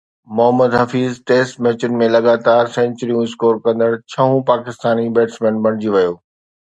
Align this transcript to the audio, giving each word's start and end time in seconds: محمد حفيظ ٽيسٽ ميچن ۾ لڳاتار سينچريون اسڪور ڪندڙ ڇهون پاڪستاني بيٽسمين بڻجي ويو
محمد 0.35 0.71
حفيظ 0.79 1.11
ٽيسٽ 1.31 1.53
ميچن 1.65 1.91
۾ 1.99 2.07
لڳاتار 2.15 2.63
سينچريون 2.77 3.21
اسڪور 3.27 3.55
ڪندڙ 3.67 3.91
ڇهون 4.11 4.37
پاڪستاني 4.51 5.05
بيٽسمين 5.19 5.61
بڻجي 5.67 5.89
ويو 5.97 6.15